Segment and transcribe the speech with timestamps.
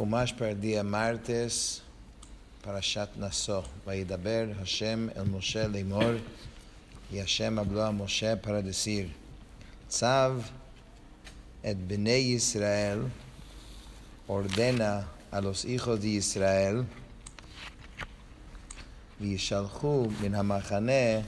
[0.00, 1.80] חומש פרדיה מרטס,
[2.62, 3.62] פרשת נשוא.
[3.86, 6.12] וידבר השם אל משה לאמור,
[7.10, 9.08] כי השם הבלוע משה פרדסיר.
[9.88, 10.32] צב
[11.70, 12.98] את בני ישראל,
[14.28, 15.00] אורדנה
[15.32, 16.82] על אוסיכו די ישראל,
[19.20, 21.20] וישלחו מן המחנה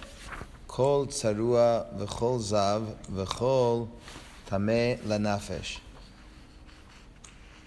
[0.66, 2.82] כל צרוע וכל זב
[3.14, 3.82] וכל
[4.44, 5.80] טמא לנפש.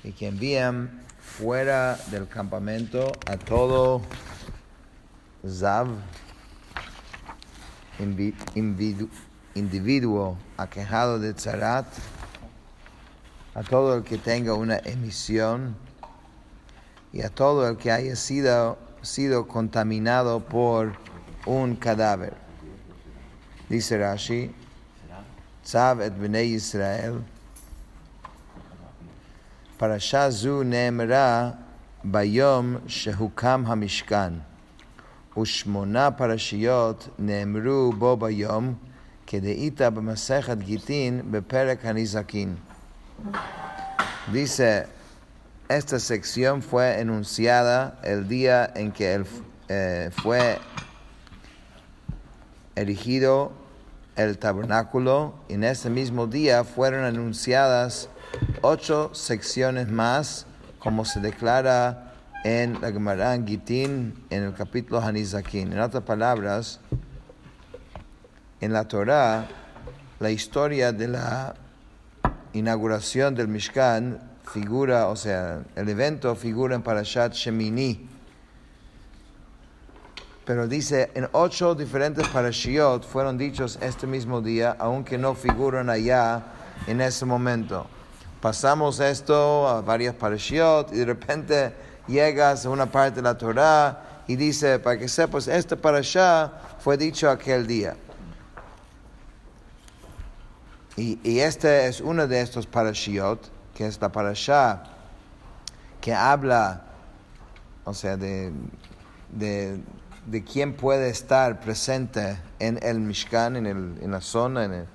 [0.05, 4.03] Y que envían fuera del campamento a todo
[5.47, 5.87] Zav,
[9.55, 11.87] individuo aquejado de Tzarat,
[13.55, 15.75] a todo el que tenga una emisión
[17.11, 20.93] y a todo el que haya sido, sido contaminado por
[21.47, 22.33] un cadáver.
[23.69, 24.53] Dice Rashi,
[25.63, 27.23] Tzav et Bnei Israel,
[29.76, 31.50] פרשה זו נאמרה
[32.04, 34.32] ביום שהוקם המשכן,
[35.38, 38.74] ושמונה פרשיות נאמרו בו ביום,
[39.26, 42.54] כדאית במסכת גיטין בפרק הנזקין.
[44.32, 44.86] Dice,
[45.68, 49.24] esta sección fue enunciada el día en que el,
[49.68, 50.58] eh, fue
[52.76, 53.52] erigido
[54.16, 58.08] el tabernáculo, y en ese mismo día fueron anunciadas
[58.65, 60.47] ocho secciones más,
[60.79, 62.13] como se declara
[62.43, 65.71] en la Gemara en Gitín, en el capítulo Hanizakin.
[65.71, 66.79] En otras palabras,
[68.61, 69.47] en la Torah,
[70.19, 71.53] la historia de la
[72.53, 74.19] inauguración del Mishkan
[74.51, 78.09] figura, o sea, el evento figura en Parashat Shemini.
[80.43, 86.43] Pero dice, en ocho diferentes parashiot fueron dichos este mismo día, aunque no figuran allá
[86.87, 87.87] en ese momento
[88.45, 91.73] pasamos esto a varias parashiot y de repente
[92.07, 96.95] llegas a una parte de la Torah y dice, para que sepas, este parashá fue
[96.95, 97.97] dicho aquel día.
[100.95, 104.83] Y, y este es uno de estos parashiot, que es la parashá
[105.99, 106.83] que habla,
[107.83, 108.53] o sea, de,
[109.31, 109.79] de,
[110.27, 114.85] de quién puede estar presente en el Mishkan, en, el, en la zona, en el,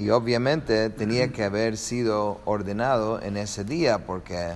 [0.00, 4.54] y obviamente tenía que haber sido ordenado en ese día porque,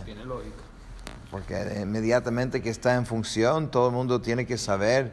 [1.31, 5.13] porque inmediatamente que está en función, todo el mundo tiene que saber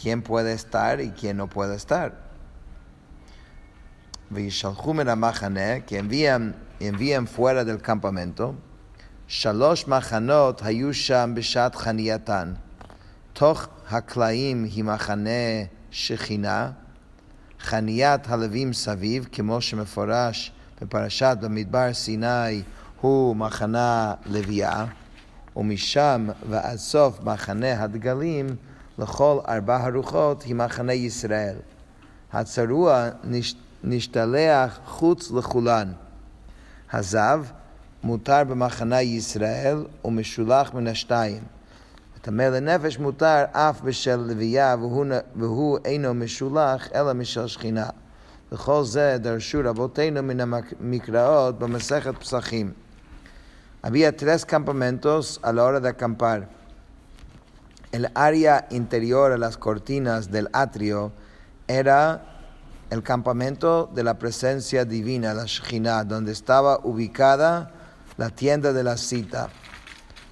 [0.00, 2.30] quién puede estar y quién no puede estar.
[4.30, 8.54] que envían, envían fuera del campamento.
[9.26, 12.60] Shalosh machanot hayusham bishat chaniyatan.
[13.32, 16.83] Toch haklaim himachane shechina.
[17.64, 20.52] חניית הלווים סביב, כמו שמפורש
[20.82, 22.62] בפרשת במדבר סיני,
[23.00, 24.86] הוא מחנה לוויה,
[25.56, 28.46] ומשם ועד סוף מחנה הדגלים,
[28.98, 31.56] לכל ארבע הרוחות היא מחנה ישראל.
[32.32, 33.08] הצרוע
[33.84, 35.92] נשתלח חוץ לכולן.
[36.92, 37.44] הזב
[38.02, 41.42] מותר במחנה ישראל ומשולח מן השתיים.
[42.23, 45.05] טמא לנפש מותר אף בשל לוויה והוא,
[45.35, 47.89] והוא אינו משולח אלא משל שכינה.
[48.51, 52.71] וכל זה דרשו רבותינו מן המקראות במסכת פסחים.
[53.81, 56.49] Había tres campamentos a la hora de acampar.
[57.93, 61.13] El área interior a las cortinas del atrio
[61.69, 62.25] era
[62.89, 67.71] el campamento de la presencia divina, la Shekhinah, donde estaba ubicada
[68.17, 69.47] la tienda de la cita.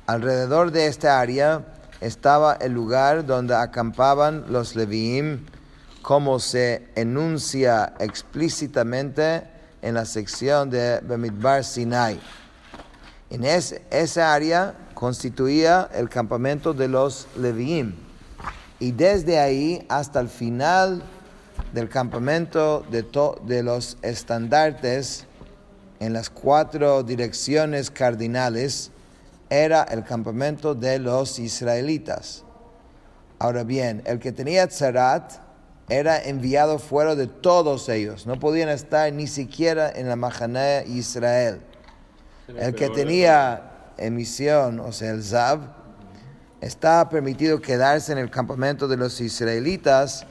[0.08, 1.64] Alrededor de esta área
[2.03, 5.47] estaba el lugar donde acampaban los Leviim,
[6.03, 9.45] como se enuncia explícitamente
[9.83, 12.21] en la sección de Bemidbar Sinai.
[13.31, 17.95] En ese, esa área constituía el campamento de los Leviim.
[18.81, 21.03] Y desde ahí hasta el final
[21.73, 23.07] del campamento de,
[23.45, 25.27] de los estandartes
[26.01, 28.91] en las cuatro direcciones cardinales,
[29.53, 32.43] era el campamento de los israelitas.
[33.39, 35.31] Ahora bien, el que tenía tzarat
[35.91, 38.27] era enviado fuera de todos ellos.
[38.27, 41.61] No podían estar ni siquiera en la Mahané Israel.
[42.49, 45.61] El que tenía emisión, o sea, el Zav,
[46.63, 50.25] estaba permitido quedarse en el campamento de los israelitas,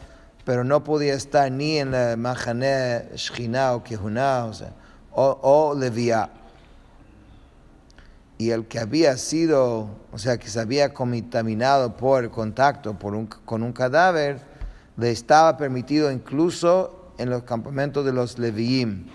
[0.46, 4.74] pero no podía estar ni en la Mahané Shechina o Kehuná, o, sea,
[5.12, 6.41] o, o Leviá
[8.42, 13.14] y el que había sido, o sea, que se había contaminado por el contacto por
[13.14, 14.40] un, con un cadáver,
[14.98, 19.06] le estaba permitido incluso en los campamentos de los Leviim.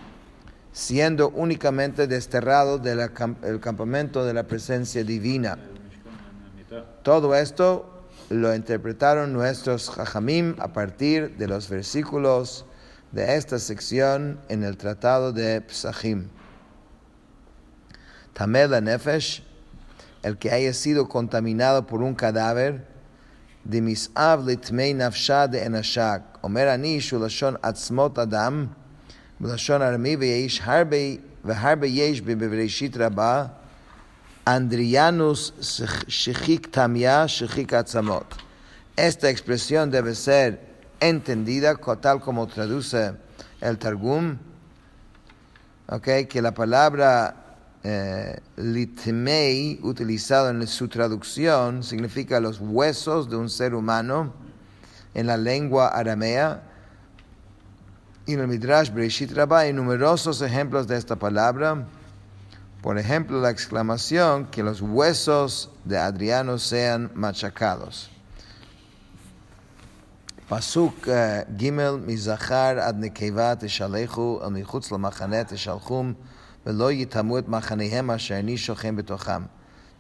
[0.71, 3.01] siendo únicamente desterrado del
[3.43, 5.59] el campamento de la presencia divina.
[7.03, 12.65] Todo esto lo interpretaron nuestros Jajamim a partir de los versículos
[13.11, 16.29] de esta sección en el tratado de Psachim.
[18.36, 19.44] Tamel la Nefesh,
[20.24, 22.86] el que haya sido contaminado por un cadáver,
[23.64, 28.68] de misav litmei nafsha de enashak, omer ani shulashon atzmot adam,
[29.40, 30.98] בלשון ארמי ויש הרבה,
[31.44, 33.46] והרבה יש בבראשית רבה,
[34.46, 35.52] Andrianus
[36.08, 38.26] Shechik Tamia Shechik Atzamot.
[38.96, 40.60] Esta expresión debe ser
[41.00, 43.14] entendida co- tal como traduce
[43.62, 44.38] el Targum,
[45.88, 47.36] okay, que la palabra
[47.89, 54.33] eh, litmei, utilizado en su traducción, significa los huesos de un ser humano
[55.15, 56.65] en la lengua aramea.
[58.27, 61.87] Y en el Midrash Bereshit Rabbah hay numerosos ejemplos de esta palabra.
[62.83, 68.11] Por ejemplo, la exclamación que los huesos de Adriano sean machacados.
[72.05, 76.17] Mizachar ad nekeva teshalechu el michutz lamachane teshalchum
[76.66, 79.48] velo yitamu et machanehem asher ani shochem betocham.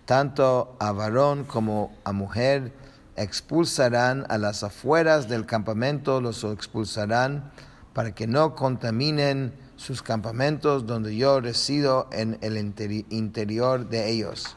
[0.06, 2.72] Tanto a varón como a mujer
[3.16, 7.52] expulsarán a las afueras del campamento, los expulsarán
[7.94, 14.56] para que no contaminen sus campamentos donde yo resido en el interi- interior de ellos.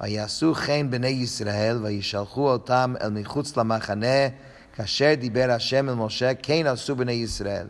[0.00, 4.28] ויעשו כן בני ישראל וישלחו אותם אל מחוץ למחנה
[4.74, 7.66] כאשר דיבר השם אל משה כן עשו בני ישראל.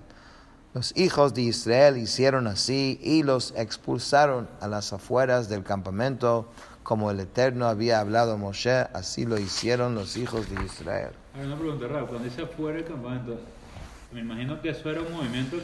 [0.74, 6.48] Los hijos de Israel hicieron así y los expulsaron a las afueras del campamento
[6.84, 11.10] como el Eterno había hablado a Moshe, así lo hicieron los hijos de Israel.
[11.34, 12.08] Ahora una pregunta, Raúl.
[12.08, 13.40] Cuando dice afuera del campamento,
[14.14, 15.58] me imagino que eso era un movimiento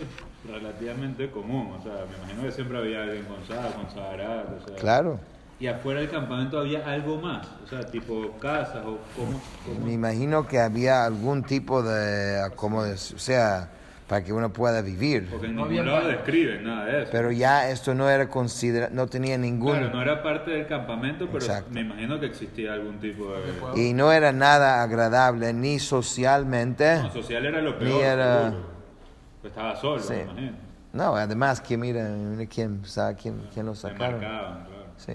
[0.45, 1.75] relativamente común.
[1.79, 4.75] O sea, me imagino que siempre había alguien con Sara, con Sahara, o sea.
[4.77, 5.19] Claro,
[5.59, 7.47] Y afuera del campamento había algo más.
[7.63, 9.39] O sea, tipo casas o cómo.
[9.65, 13.69] cómo- me imagino que había algún tipo de, como de- o sea,
[14.08, 15.28] para que uno pueda vivir.
[15.30, 16.16] Porque en No ningún había lado baño.
[16.16, 17.10] describen nada de eso.
[17.12, 21.26] Pero ya esto no era considera, no tenía ningún Claro, no era parte del campamento,
[21.26, 21.70] pero Exacto.
[21.72, 23.32] me imagino que existía algún tipo
[23.74, 23.80] de...
[23.82, 27.02] y no era nada agradable ni socialmente.
[27.02, 28.02] No, social era lo Ni peor.
[28.02, 28.66] era- seguro.
[29.42, 30.14] Pues estaba solo, Sí.
[30.14, 30.52] me imagino.
[30.94, 34.20] No, además que mira, mira quién, sabe quién, quién lo Se sacaron.
[34.20, 34.86] marcaban, claro.
[34.96, 35.12] Sí.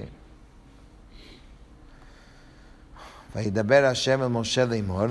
[3.36, 5.08] וידבר השם אל משה לאמור,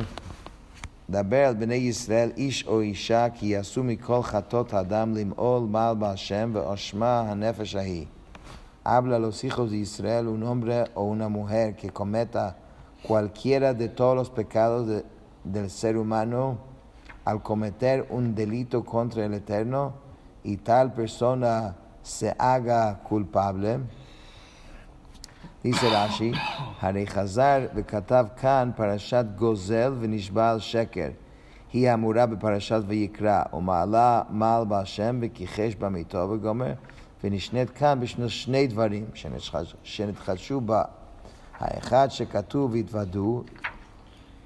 [1.10, 6.50] דבר אל בני ישראל איש או אישה כי יעשו מכל חטאות האדם למעול מעל בהשם
[6.54, 8.06] ואשמה הנפש ההיא.
[8.84, 12.56] Habla a los hijos de Israel un hombre o una mujer que cometa
[13.04, 15.04] cualquiera de todos los pecados de-
[15.44, 16.58] del ser humano
[17.24, 19.82] al cometer un delito contra el Eterno
[20.42, 23.78] y tal persona se haga culpable.
[25.65, 26.37] Dice Rashi,
[26.81, 31.07] הרי חזר וכתב כאן פרשת גוזל ונשבע על שקר.
[31.73, 36.73] היא האמורה בפרשת ויקרא, ומעלה מעל בהשם וכיחש במיתו וגומר,
[37.23, 39.05] ונשנית כאן בשני שני דברים
[39.83, 40.83] שנתחדשו בה.
[41.59, 43.43] האחד שכתוב והתוודו,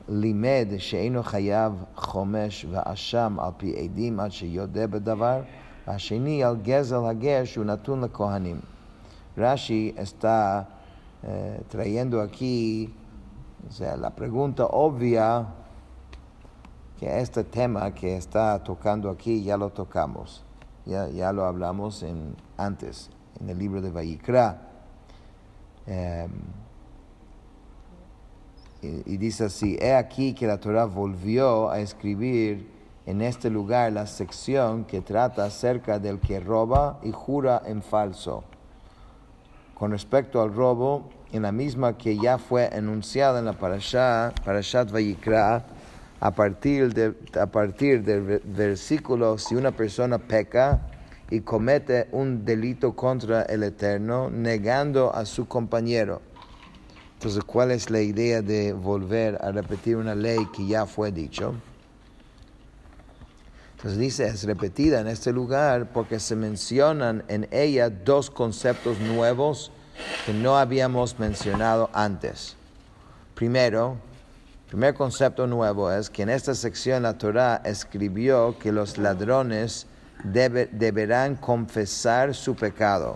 [0.10, 5.42] לימד שאינו חייב חומש ואשם על פי עדים עד שיודה בדבר,
[5.88, 8.60] והשני על גזל הגר שהוא נתון לכהנים.
[9.38, 10.66] Rashi está
[11.24, 12.94] eh, trayendo aquí
[13.80, 15.48] la pregunta obvia
[17.00, 20.44] que este tema que está tocando aquí ya lo tocamos,
[20.86, 23.10] ya, ya lo hablamos en, antes,
[23.40, 24.68] en el libro de Vayikra.
[25.86, 26.32] Em,
[28.82, 32.70] y, y dice así, he aquí que la Torah volvió a escribir
[33.06, 38.44] en este lugar la sección que trata acerca del que roba y jura en falso
[39.82, 44.92] con respecto al robo, en la misma que ya fue enunciada en la parashá, Parashat
[44.92, 45.66] Vayikra,
[46.20, 50.82] a partir, de, a partir del ve- versículo, si una persona peca
[51.32, 56.22] y comete un delito contra el Eterno, negando a su compañero.
[57.14, 61.56] Entonces, ¿cuál es la idea de volver a repetir una ley que ya fue dicho?
[63.82, 69.72] Entonces dice, es repetida en este lugar porque se mencionan en ella dos conceptos nuevos
[70.24, 72.56] que no habíamos mencionado antes.
[73.34, 73.98] Primero,
[74.70, 79.88] primer concepto nuevo es que en esta sección la Torah escribió que los ladrones
[80.24, 83.14] debe- deberán confesar su pecado,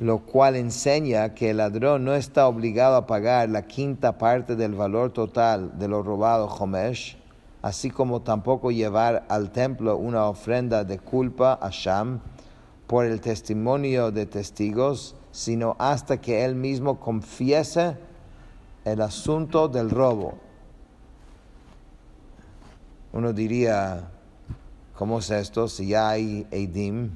[0.00, 4.74] lo cual enseña que el ladrón no está obligado a pagar la quinta parte del
[4.74, 7.16] valor total de lo robado Homesh,
[7.62, 12.20] así como tampoco llevar al templo una ofrenda de culpa a Sham
[12.88, 17.96] por el testimonio de testigos, sino hasta que él mismo confiese
[18.84, 20.34] el asunto del robo.
[23.12, 24.10] Uno diría,
[24.96, 25.68] ¿cómo es esto?
[25.68, 27.12] Si ya hay Eidim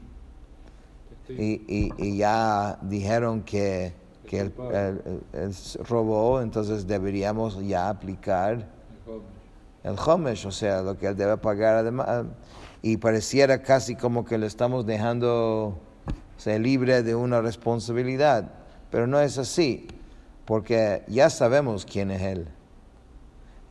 [1.28, 3.92] y, y, ya dijeron que,
[4.26, 4.54] que él,
[5.88, 8.68] robó, entonces deberíamos ya aplicar
[9.86, 12.26] el Homesh, o sea, lo que él debe pagar además.
[12.82, 15.78] Y pareciera casi como que le estamos dejando
[16.44, 18.50] libre de una responsabilidad,
[18.90, 19.86] pero no es así,
[20.44, 22.48] porque ya sabemos quién es él.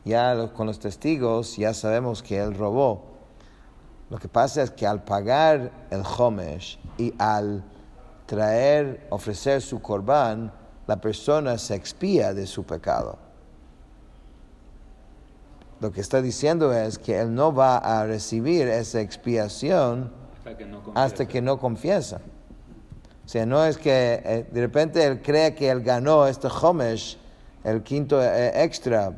[0.04, 3.16] Ya con los testigos ya sabemos que él robó.
[4.08, 7.62] Lo que pasa es que al pagar el Homesh y al
[8.24, 10.52] traer, ofrecer su corbán,
[10.86, 13.25] la persona se expía de su pecado.
[15.80, 20.10] Lo que está diciendo es que él no va a recibir esa expiación
[20.94, 22.20] hasta que no confiesa.
[23.24, 27.18] O sea, no es que eh, de repente él cree que él ganó este Homesh,
[27.64, 29.12] el quinto eh, extra,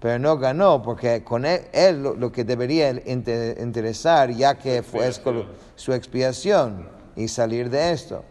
[0.00, 5.10] pero no ganó porque con él, lo, que debería interesar, ya que fue
[5.76, 8.24] su expiación y salir de esto.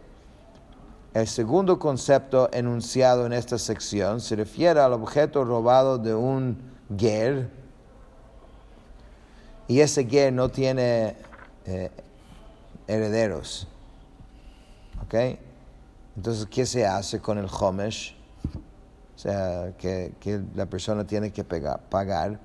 [1.14, 7.50] El segundo concepto enunciado en esta sección se refiere al objeto robado de un ger
[9.66, 11.16] y ese ger no tiene
[11.64, 11.90] eh,
[12.86, 13.66] herederos.
[15.04, 15.14] ¿Ok?
[16.16, 18.14] Entonces, ¿qué se hace con el homesh?
[19.16, 20.12] O sea, que,
[20.54, 22.38] la persona tiene que pagar.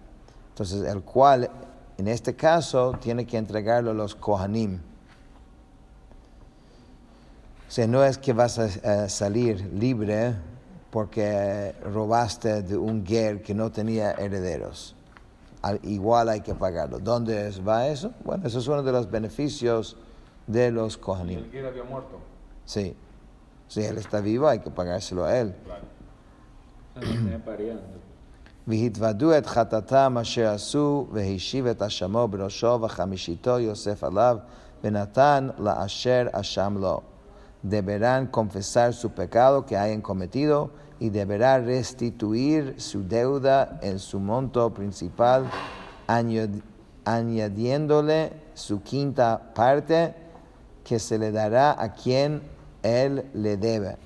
[0.50, 1.50] Entonces, el cual,
[1.98, 4.80] en este caso, tiene que entregarlo a los kohanim.
[7.68, 10.34] O sea, no es que vas a, salir libre
[10.91, 14.95] porque robaste de un ger que no tenía herederos.
[15.83, 16.99] igual hay que pagarlo.
[16.99, 18.13] ¿Dónde va eso?
[18.25, 19.97] Bueno, eso es uno de los beneficios
[20.47, 21.39] de los kohanim.
[21.39, 22.19] ¿El ger había muerto?
[22.65, 22.95] Sí.
[23.67, 25.53] Si él está vivo, hay que pagárselo a él.
[28.67, 34.39] והתוודו את חטאתם אשר עשו, והשיב את אשמו בראשו, וחמישיתו יוסף עליו,
[34.85, 37.01] ונתן לאשר אשם לו.
[37.64, 44.74] deberán confesar su pecado que hayan cometido y deberá restituir su deuda en su monto
[44.74, 45.50] principal,
[47.06, 50.14] añadiéndole su quinta parte
[50.84, 52.42] que se le dará a quien
[52.84, 53.98] él le debe.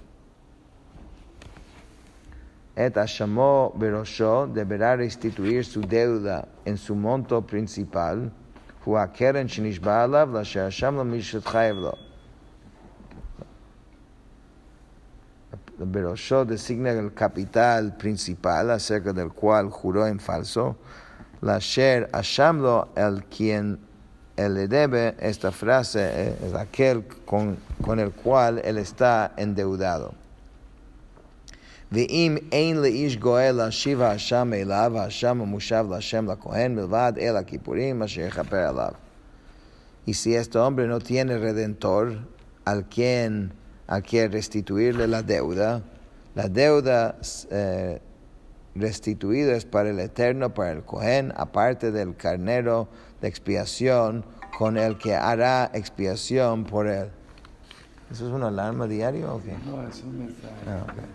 [2.75, 8.31] Et Ashamo Berosho deberá restituir su deuda en su monto principal,
[8.83, 12.12] Huakeren Shinishbalav, la Shasham lo Mishat Chayevlo.
[15.78, 20.76] Berosho designa el capital principal acerca del cual juró en falso.
[21.40, 23.78] La Sher Ashamlo, el quien
[24.36, 30.14] él le debe, esta frase es aquel con, con el cual él está endeudado.
[31.92, 38.20] ואם אין לאיש גואל להשיב האשם אליו, האשם המושב להשם לכהן מלבד אל הכיפורים אשר
[38.20, 38.92] יכפר עליו.
[40.06, 42.18] Y si este hombre no tiene redentor
[42.64, 43.52] al quien
[43.87, 45.83] a que restituirle la deuda.
[46.35, 47.17] La deuda
[47.51, 48.01] eh,
[48.75, 52.87] restituida es para el Eterno, para el Cohen, aparte del carnero
[53.21, 54.25] de expiación
[54.57, 57.09] con el que hará expiación por él.
[58.11, 59.55] ¿Eso es una alarma diario o qué?
[59.65, 60.53] No, es un mensaje.
[60.67, 61.05] Ah, okay.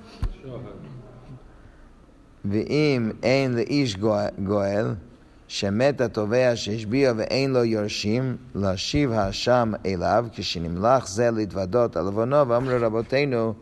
[4.38, 4.96] goel,
[5.47, 12.75] שמת התובע שהשביע ואין לו יורשים, להשיב האשם אליו, כשנמלך זה להתוודות על עוונו, ואמרו
[12.79, 13.53] רבותינו,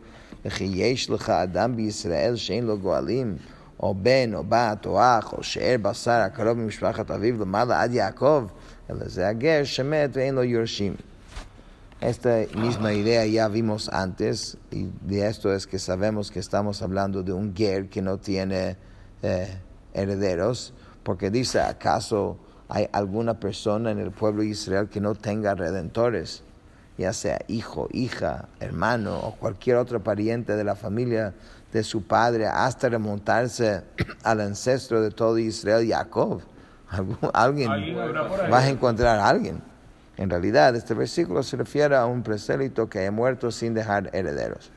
[0.44, 3.36] וכי יש לך אדם בישראל שאין לו גואלים,
[3.80, 8.46] או בן, או בת, או אח, או שאר בשר הקרוב ממשפחת אביו למעלה עד יעקב,
[8.90, 10.94] אלא זה הגר שמת ואין לו יורשים.
[12.02, 17.22] Esta misma idea ya vimos antes, y de esto es que sabemos que estamos hablando
[17.22, 18.76] de un ger que no tiene
[19.22, 19.46] eh,
[19.94, 20.74] herederos.
[21.07, 22.37] porque dice, ¿acaso
[22.67, 26.43] hay alguna persona en el pueblo de Israel que no tenga redentores?
[26.97, 31.33] Ya sea hijo, hija, hermano o cualquier otro pariente de la familia
[31.71, 33.83] de su padre, hasta remontarse
[34.23, 36.41] al ancestro de todo Israel, Jacob.
[37.31, 37.71] Alguien
[38.51, 39.61] va a encontrar a alguien.
[40.17, 44.73] En realidad, este versículo se refiere a un presélito que haya muerto sin dejar herederos.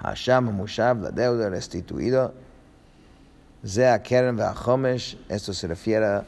[0.00, 2.34] Hasham Mushab, la deuda restituido
[3.66, 4.38] Zea Keren
[5.28, 6.22] esto se refiere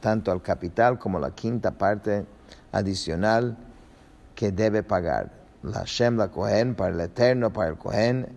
[0.00, 2.24] tanto al capital como la quinta parte
[2.70, 3.56] adicional
[4.34, 5.32] que debe pagar.
[5.62, 8.28] La Shem, la Kohen, para el Eterno, para el Kohen.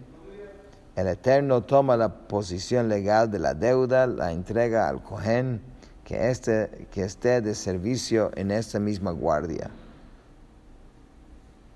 [0.96, 5.62] El Eterno toma la posición legal de la deuda, la entrega al Kohen,
[6.03, 9.70] que, este, que esté de servicio en esta misma guardia.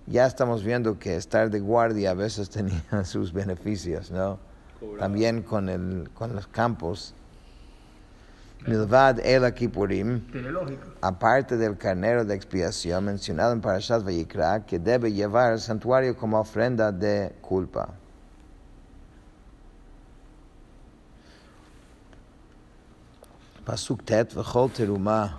[0.07, 4.39] Ya estamos viendo que estar de guardia a veces tenía sus beneficios, ¿no?
[4.99, 7.13] también con, el, con los campos.
[8.65, 10.21] Milvad el Kippurim,
[11.01, 16.39] aparte del carnero de expiación mencionado en Parashat Vayikra, que debe llevar al santuario como
[16.39, 17.89] ofrenda de culpa.
[23.65, 25.37] Pasuk Tet, V'chol Teruma,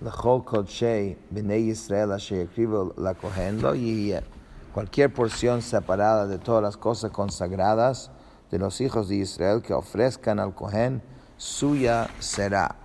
[0.00, 4.35] L'chol Kodshei, B'nei Yisrael, Asher Yakrivo L'Kohen, Lo Yihiyeh
[4.76, 8.10] cualquier porción separada de todas las cosas consagradas
[8.50, 11.02] de los hijos de Israel que ofrezcan al Cohen,
[11.38, 12.76] suya será.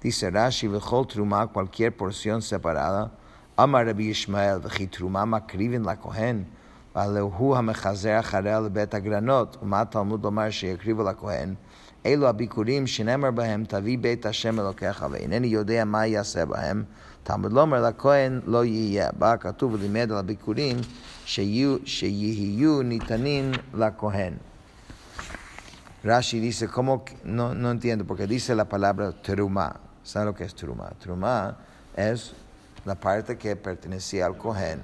[0.00, 3.12] Dice Rashi, Bechol Truma, cualquier porción separada,
[3.56, 6.50] Amar Rabbi Ishmael, Vechi Truma, Makriven la Cohen,
[6.94, 11.58] Alehu HaMechazer, Harel, Bet Agranot, Uma Talmud Omar, Sheyakriv la Cohen,
[12.05, 16.83] אלו הביקורים שנאמר בהם תביא בית השם אלוקיך, ואינני יודע מה יעשה בהם.
[17.23, 19.09] תלמוד לומר לכהן לא יהיה.
[19.17, 20.77] בה כתוב ולימד על הביקורים
[21.25, 24.33] שיהיו, שיהיו ניתנים לכהן.
[26.01, 27.03] Rashi dice, ¿cómo?
[27.25, 29.75] No, no entiendo, porque dice la palabra teruma.
[30.01, 30.89] ¿Sabe lo que es teruma?
[30.97, 31.57] Teruma
[31.93, 32.33] es
[32.85, 34.81] la parte que pertenecía al Cohen.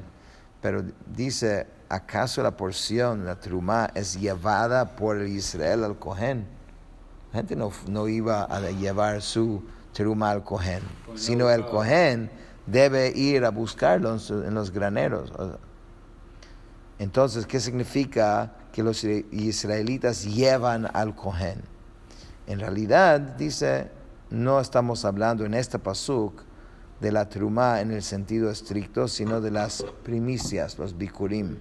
[0.61, 6.45] Pero dice, ¿acaso la porción, la trumá, es llevada por el Israel al Cohen?
[7.32, 10.82] La gente no, no iba a llevar su trumá al Cohen,
[11.14, 12.30] sino el Cohen
[12.66, 15.32] debe ir a buscarlo en, los graneros.
[16.98, 21.62] Entonces, ¿qué significa que los israelitas llevan al Cohen?
[22.46, 23.90] En realidad, dice,
[24.30, 26.42] no estamos hablando en este pasuk
[27.00, 31.56] de la trumá en el sentido estricto, sino de las primicias, los bikurim.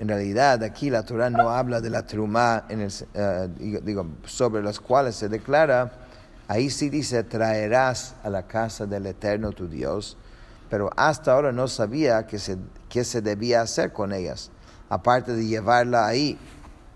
[0.00, 3.50] En realidad, aquí la Torah no habla de la trumá en el, eh,
[3.82, 5.92] digo, sobre las cuales se declara,
[6.48, 10.16] ahí sí dice, traerás a la casa del Eterno tu Dios,
[10.70, 12.56] pero hasta ahora no sabía qué se,
[12.88, 14.50] qué se debía hacer con ellas,
[14.88, 16.38] aparte de llevarla ahí.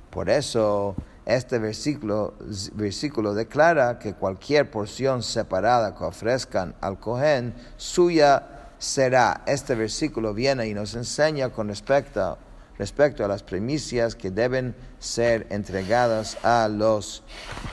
[0.09, 2.33] Por eso este versículo,
[2.73, 9.43] versículo declara que cualquier porción separada que ofrezcan al Cohen, suya será.
[9.45, 12.38] Este versículo viene y nos enseña con respecto
[12.79, 17.23] respecto a las primicias que deben ser entregadas a los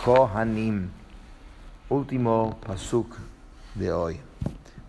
[0.03, 0.89] Kohanim.
[1.89, 3.17] Último pasuk
[3.75, 4.19] de hoy.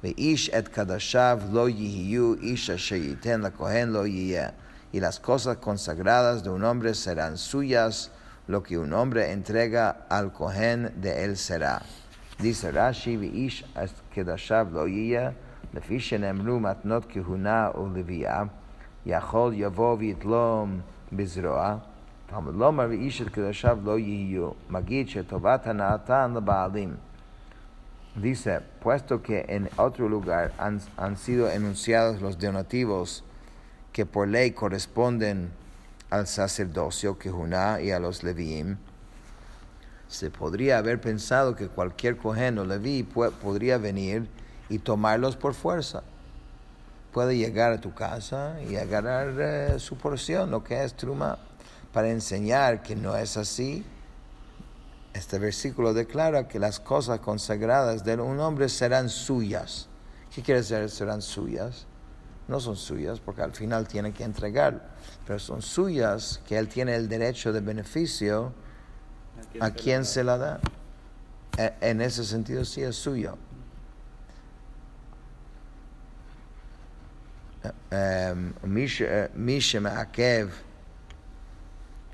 [0.02, 6.64] Ish et kadashav lo yihiyu ish la kohen lo Y las cosas consagradas de un
[6.64, 8.10] hombre serán suyas,
[8.46, 11.82] lo que un hombre entrega al kohen de él será.
[12.38, 15.32] Dice Rashi, ish et kadashav lo yiyeh,
[16.60, 17.88] matnot kihuna u
[19.05, 20.79] יכול יבוא ויתלום
[21.13, 21.77] בזרוע,
[22.25, 26.95] תלמוד לומר ואיש את קדושיו לא יהיו, מגיד שטובת הנאתן לבעלים.
[28.15, 33.23] Dice, puesto que en otro lugar han, han sido enunciados los donativos
[33.93, 35.51] que por ley corresponden
[36.09, 38.77] al sacerdocio Kehuná y a los Leviim,
[40.07, 44.27] se podría haber pensado que cualquier cohen o leví podría venir
[44.67, 46.01] y tomarlos por fuerza
[47.12, 51.38] puede llegar a tu casa y agarrar eh, su porción, lo que es truma,
[51.92, 53.84] para enseñar que no es así.
[55.12, 59.88] Este versículo declara que las cosas consagradas de un hombre serán suyas.
[60.34, 61.86] ¿Qué quiere decir serán suyas?
[62.48, 64.88] No son suyas porque al final tiene que entregar,
[65.26, 68.54] pero son suyas que él tiene el derecho de beneficio
[69.60, 70.60] a quien se la da.
[71.58, 73.36] E, en ese sentido sí es suyo.
[79.35, 80.49] מי שמעכב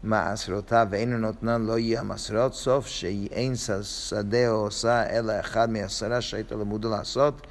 [0.04, 6.60] מעשרותיו ואינו נותנן לא יהיה המסרות, סוף שאין שדה או עושה אלא אחד מעשרה שהייתו
[6.60, 7.48] למודו לעשות.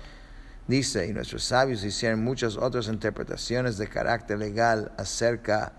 [0.68, 5.73] Dice, y nuestros sabios hicieron muchas otras interpretaciones de carácter legal acerca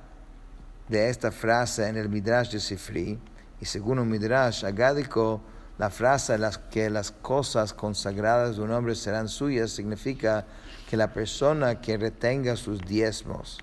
[0.89, 3.17] de esta frase en el Midrash de Sifri,
[3.61, 5.41] y según un Midrash agádico,
[5.78, 10.44] la frase las que las cosas consagradas de un hombre serán suyas significa
[10.90, 13.58] que la persona que retenga sus diezmos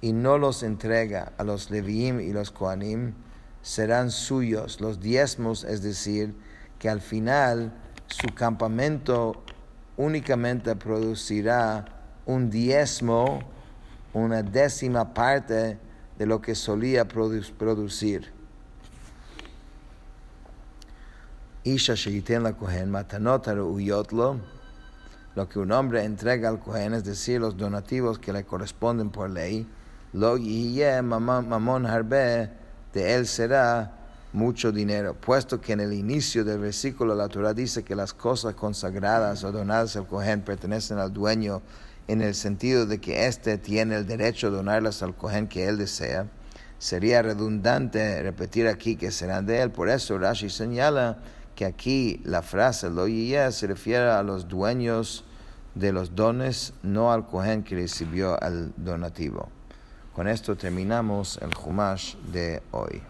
[0.00, 3.14] y no los entrega a los Leviim y los Koanim
[3.60, 4.80] serán suyos.
[4.80, 6.36] Los diezmos, es decir,
[6.78, 7.72] que al final
[8.06, 9.42] su campamento
[9.96, 11.86] únicamente producirá
[12.24, 13.40] un diezmo,
[14.12, 15.78] una décima parte
[16.16, 18.35] de lo que solía producir.
[21.66, 21.94] Isha
[22.38, 24.40] la Kohen matanot uyotlo
[25.34, 29.28] lo que un hombre entrega al Cohen, es decir, los donativos que le corresponden por
[29.28, 29.66] ley,
[30.12, 32.50] lo mamón harbe
[32.94, 33.92] de él será
[34.32, 38.54] mucho dinero, puesto que en el inicio del versículo la Torah dice que las cosas
[38.54, 41.62] consagradas o donadas al Cohen pertenecen al dueño
[42.06, 45.78] en el sentido de que éste tiene el derecho de donarlas al Cohen que él
[45.78, 46.28] desea,
[46.78, 49.70] sería redundante repetir aquí que serán de él.
[49.72, 51.18] Por eso Rashi señala
[51.56, 53.06] que aquí la frase lo
[53.50, 55.24] se refiere a los dueños
[55.74, 59.48] de los dones, no al Cohen que recibió el donativo.
[60.14, 63.02] Con esto terminamos el Humash de hoy.